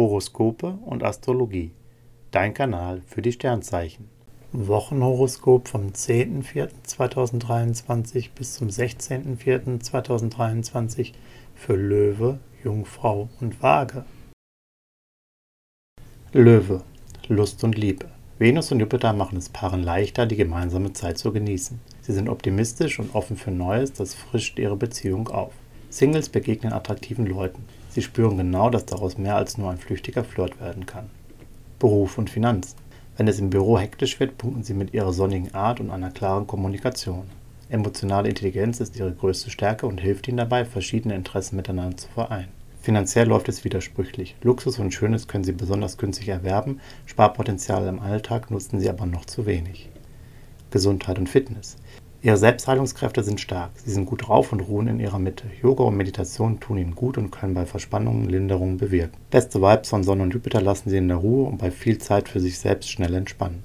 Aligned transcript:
Horoskope 0.00 0.78
und 0.86 1.04
Astrologie. 1.04 1.72
Dein 2.30 2.54
Kanal 2.54 3.02
für 3.06 3.20
die 3.20 3.32
Sternzeichen. 3.32 4.08
Wochenhoroskop 4.52 5.68
vom 5.68 5.88
10.04.2023 5.88 8.30
bis 8.34 8.54
zum 8.54 8.68
16.04.2023 8.68 11.12
für 11.54 11.76
Löwe, 11.76 12.38
Jungfrau 12.64 13.28
und 13.42 13.62
Waage. 13.62 14.06
Löwe, 16.32 16.82
Lust 17.28 17.62
und 17.62 17.76
Liebe. 17.76 18.06
Venus 18.38 18.72
und 18.72 18.80
Jupiter 18.80 19.12
machen 19.12 19.36
es 19.36 19.50
Paaren 19.50 19.82
leichter, 19.82 20.24
die 20.24 20.36
gemeinsame 20.36 20.94
Zeit 20.94 21.18
zu 21.18 21.30
genießen. 21.30 21.78
Sie 22.00 22.14
sind 22.14 22.30
optimistisch 22.30 22.98
und 22.98 23.14
offen 23.14 23.36
für 23.36 23.50
Neues, 23.50 23.92
das 23.92 24.14
frischt 24.14 24.58
ihre 24.58 24.76
Beziehung 24.76 25.28
auf. 25.28 25.52
Singles 25.90 26.30
begegnen 26.30 26.72
attraktiven 26.72 27.26
Leuten. 27.26 27.66
Sie 27.90 28.02
spüren 28.02 28.36
genau, 28.36 28.70
dass 28.70 28.86
daraus 28.86 29.18
mehr 29.18 29.34
als 29.34 29.58
nur 29.58 29.70
ein 29.70 29.78
flüchtiger 29.78 30.22
Flirt 30.22 30.60
werden 30.60 30.86
kann. 30.86 31.10
Beruf 31.80 32.18
und 32.18 32.30
Finanzen. 32.30 32.76
Wenn 33.16 33.26
es 33.26 33.40
im 33.40 33.50
Büro 33.50 33.78
hektisch 33.78 34.20
wird, 34.20 34.38
punkten 34.38 34.62
Sie 34.62 34.74
mit 34.74 34.94
Ihrer 34.94 35.12
sonnigen 35.12 35.52
Art 35.54 35.80
und 35.80 35.90
einer 35.90 36.10
klaren 36.10 36.46
Kommunikation. 36.46 37.24
Emotionale 37.68 38.28
Intelligenz 38.28 38.80
ist 38.80 38.96
Ihre 38.96 39.12
größte 39.12 39.50
Stärke 39.50 39.86
und 39.86 40.00
hilft 40.00 40.28
Ihnen 40.28 40.38
dabei, 40.38 40.64
verschiedene 40.64 41.16
Interessen 41.16 41.56
miteinander 41.56 41.96
zu 41.96 42.08
vereinen. 42.08 42.48
Finanziell 42.80 43.26
läuft 43.26 43.48
es 43.48 43.64
widersprüchlich. 43.64 44.36
Luxus 44.42 44.78
und 44.78 44.94
Schönes 44.94 45.28
können 45.28 45.44
Sie 45.44 45.52
besonders 45.52 45.98
günstig 45.98 46.28
erwerben, 46.28 46.80
Sparpotenzial 47.06 47.86
im 47.88 48.00
Alltag 48.00 48.50
nutzen 48.50 48.80
Sie 48.80 48.88
aber 48.88 49.04
noch 49.04 49.24
zu 49.24 49.46
wenig. 49.46 49.88
Gesundheit 50.70 51.18
und 51.18 51.28
Fitness. 51.28 51.76
Ihre 52.22 52.36
Selbstheilungskräfte 52.36 53.24
sind 53.24 53.40
stark, 53.40 53.70
sie 53.82 53.92
sind 53.92 54.04
gut 54.04 54.28
drauf 54.28 54.52
und 54.52 54.60
ruhen 54.60 54.88
in 54.88 55.00
ihrer 55.00 55.18
Mitte. 55.18 55.44
Yoga 55.62 55.84
und 55.84 55.96
Meditation 55.96 56.60
tun 56.60 56.76
ihnen 56.76 56.94
gut 56.94 57.16
und 57.16 57.30
können 57.30 57.54
bei 57.54 57.64
Verspannungen 57.64 58.28
Linderungen 58.28 58.76
bewirken. 58.76 59.16
Beste 59.30 59.62
Vibes 59.62 59.88
von 59.88 60.04
Sonne 60.04 60.24
und 60.24 60.34
Jupiter 60.34 60.60
lassen 60.60 60.90
sie 60.90 60.98
in 60.98 61.08
der 61.08 61.16
Ruhe 61.16 61.48
und 61.48 61.56
bei 61.56 61.70
viel 61.70 61.96
Zeit 61.96 62.28
für 62.28 62.38
sich 62.38 62.58
selbst 62.58 62.90
schnell 62.90 63.14
entspannen. 63.14 63.64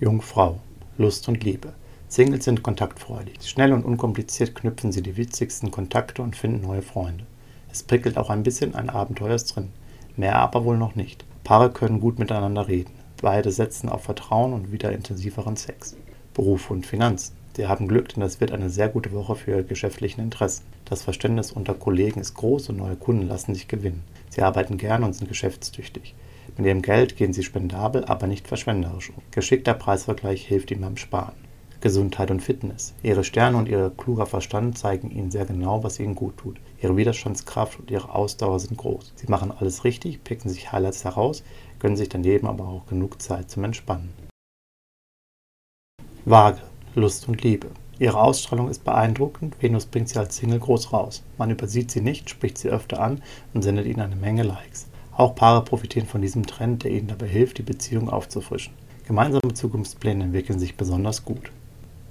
Jungfrau, 0.00 0.60
Lust 0.98 1.26
und 1.28 1.42
Liebe. 1.42 1.72
Singles 2.08 2.44
sind 2.44 2.62
kontaktfreudig. 2.62 3.48
Schnell 3.48 3.72
und 3.72 3.86
unkompliziert 3.86 4.54
knüpfen 4.54 4.92
sie 4.92 5.00
die 5.00 5.16
witzigsten 5.16 5.70
Kontakte 5.70 6.20
und 6.20 6.36
finden 6.36 6.60
neue 6.60 6.82
Freunde. 6.82 7.24
Es 7.72 7.82
prickelt 7.82 8.18
auch 8.18 8.28
ein 8.28 8.42
bisschen, 8.42 8.74
ein 8.74 8.90
Abenteuer 8.90 9.36
drin. 9.36 9.70
Mehr 10.14 10.36
aber 10.36 10.66
wohl 10.66 10.76
noch 10.76 10.94
nicht. 10.94 11.24
Paare 11.42 11.70
können 11.70 12.00
gut 12.00 12.18
miteinander 12.18 12.68
reden. 12.68 12.92
Beide 13.22 13.50
setzen 13.50 13.88
auf 13.88 14.02
Vertrauen 14.02 14.52
und 14.52 14.72
wieder 14.72 14.92
intensiveren 14.92 15.56
Sex. 15.56 15.96
Beruf 16.34 16.70
und 16.70 16.84
Finanzen. 16.84 17.36
Sie 17.56 17.68
haben 17.68 17.86
Glück, 17.86 18.08
denn 18.08 18.20
das 18.20 18.40
wird 18.40 18.50
eine 18.50 18.68
sehr 18.68 18.88
gute 18.88 19.12
Woche 19.12 19.36
für 19.36 19.52
Ihre 19.52 19.64
geschäftlichen 19.64 20.20
Interessen. 20.20 20.64
Das 20.84 21.02
Verständnis 21.02 21.52
unter 21.52 21.74
Kollegen 21.74 22.20
ist 22.20 22.34
groß 22.34 22.68
und 22.68 22.78
neue 22.78 22.96
Kunden 22.96 23.28
lassen 23.28 23.54
sich 23.54 23.68
gewinnen. 23.68 24.02
Sie 24.28 24.42
arbeiten 24.42 24.76
gern 24.76 25.04
und 25.04 25.14
sind 25.14 25.28
geschäftstüchtig. 25.28 26.14
Mit 26.56 26.66
ihrem 26.66 26.82
Geld 26.82 27.16
gehen 27.16 27.32
sie 27.32 27.42
spendabel, 27.42 28.04
aber 28.04 28.26
nicht 28.26 28.46
verschwenderisch 28.48 29.10
um. 29.10 29.22
Geschickter 29.30 29.74
Preisvergleich 29.74 30.46
hilft 30.46 30.70
ihnen 30.70 30.82
beim 30.82 30.96
Sparen. 30.96 31.34
Gesundheit 31.80 32.30
und 32.30 32.40
Fitness. 32.40 32.94
Ihre 33.02 33.24
Sterne 33.24 33.56
und 33.56 33.68
ihr 33.68 33.92
kluger 33.96 34.26
Verstand 34.26 34.78
zeigen 34.78 35.10
ihnen 35.10 35.30
sehr 35.30 35.44
genau, 35.44 35.84
was 35.84 36.00
ihnen 36.00 36.14
gut 36.14 36.36
tut. 36.36 36.56
Ihre 36.80 36.96
Widerstandskraft 36.96 37.78
und 37.78 37.90
ihre 37.90 38.14
Ausdauer 38.14 38.58
sind 38.58 38.76
groß. 38.76 39.12
Sie 39.16 39.26
machen 39.26 39.52
alles 39.52 39.84
richtig, 39.84 40.24
picken 40.24 40.50
sich 40.50 40.72
Highlights 40.72 41.04
heraus, 41.04 41.44
gönnen 41.78 41.96
sich 41.96 42.08
daneben 42.08 42.46
aber 42.46 42.66
auch 42.66 42.86
genug 42.86 43.20
Zeit 43.20 43.50
zum 43.50 43.64
Entspannen. 43.64 44.08
Waage, 46.26 46.62
Lust 46.94 47.28
und 47.28 47.42
Liebe. 47.42 47.68
Ihre 47.98 48.18
Ausstrahlung 48.18 48.70
ist 48.70 48.82
beeindruckend, 48.82 49.56
Venus 49.60 49.84
bringt 49.84 50.08
sie 50.08 50.18
als 50.18 50.38
Single 50.38 50.58
groß 50.58 50.90
raus. 50.90 51.22
Man 51.36 51.50
übersieht 51.50 51.90
sie 51.90 52.00
nicht, 52.00 52.30
spricht 52.30 52.56
sie 52.56 52.70
öfter 52.70 53.02
an 53.02 53.20
und 53.52 53.60
sendet 53.60 53.84
ihnen 53.84 54.00
eine 54.00 54.16
Menge 54.16 54.42
Likes. 54.42 54.86
Auch 55.14 55.34
Paare 55.34 55.62
profitieren 55.62 56.06
von 56.06 56.22
diesem 56.22 56.46
Trend, 56.46 56.82
der 56.82 56.92
ihnen 56.92 57.08
dabei 57.08 57.26
hilft, 57.26 57.58
die 57.58 57.62
Beziehung 57.62 58.08
aufzufrischen. 58.08 58.72
Gemeinsame 59.06 59.52
Zukunftspläne 59.52 60.24
entwickeln 60.24 60.58
sich 60.58 60.78
besonders 60.78 61.26
gut. 61.26 61.50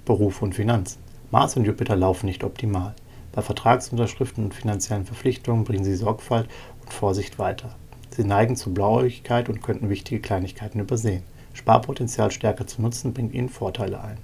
Beruf 0.04 0.42
und 0.42 0.54
Finanzen. 0.54 1.00
Mars 1.32 1.56
und 1.56 1.64
Jupiter 1.64 1.96
laufen 1.96 2.26
nicht 2.26 2.44
optimal. 2.44 2.94
Bei 3.32 3.42
Vertragsunterschriften 3.42 4.44
und 4.44 4.54
finanziellen 4.54 5.06
Verpflichtungen 5.06 5.64
bringen 5.64 5.82
sie 5.82 5.96
Sorgfalt 5.96 6.48
und 6.82 6.92
Vorsicht 6.92 7.40
weiter. 7.40 7.74
Sie 8.10 8.22
neigen 8.22 8.54
zu 8.54 8.72
Blauäugigkeit 8.72 9.48
und 9.48 9.60
könnten 9.60 9.90
wichtige 9.90 10.20
Kleinigkeiten 10.20 10.78
übersehen. 10.78 11.24
Sparpotenzial 11.54 12.30
stärker 12.30 12.66
zu 12.66 12.82
nutzen, 12.82 13.14
bringt 13.14 13.32
ihnen 13.32 13.48
Vorteile 13.48 14.02
ein. 14.02 14.18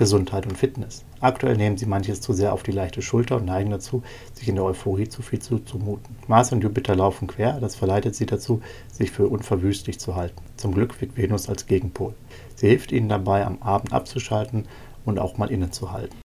Gesundheit 0.00 0.46
und 0.46 0.56
Fitness. 0.56 1.04
Aktuell 1.20 1.58
nehmen 1.58 1.76
sie 1.76 1.84
manches 1.84 2.22
zu 2.22 2.32
sehr 2.32 2.54
auf 2.54 2.62
die 2.62 2.72
leichte 2.72 3.02
Schulter 3.02 3.36
und 3.36 3.44
neigen 3.44 3.70
dazu, 3.70 4.02
sich 4.32 4.48
in 4.48 4.54
der 4.54 4.64
Euphorie 4.64 5.08
zu 5.08 5.20
viel 5.20 5.40
zuzumuten. 5.40 6.16
Mars 6.26 6.52
und 6.52 6.62
Jupiter 6.62 6.96
laufen 6.96 7.28
quer, 7.28 7.60
das 7.60 7.76
verleitet 7.76 8.14
sie 8.14 8.24
dazu, 8.24 8.62
sich 8.90 9.10
für 9.10 9.28
unverwüstlich 9.28 10.00
zu 10.00 10.16
halten. 10.16 10.40
Zum 10.56 10.72
Glück 10.72 10.98
wirkt 11.02 11.18
Venus 11.18 11.50
als 11.50 11.66
Gegenpol. 11.66 12.14
Sie 12.54 12.68
hilft 12.68 12.92
ihnen 12.92 13.10
dabei, 13.10 13.44
am 13.44 13.60
Abend 13.60 13.92
abzuschalten 13.92 14.66
und 15.04 15.18
auch 15.18 15.36
mal 15.36 15.50
innezuhalten. 15.50 16.18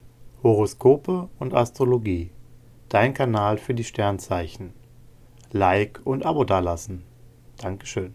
Horoskope 0.44 1.28
und 1.40 1.52
Astrologie. 1.52 2.30
Dein 2.90 3.12
Kanal 3.12 3.58
für 3.58 3.74
die 3.74 3.82
Sternzeichen. 3.82 4.72
Like 5.50 6.00
und 6.04 6.24
Abo 6.24 6.44
dalassen. 6.44 7.02
Dankeschön. 7.56 8.14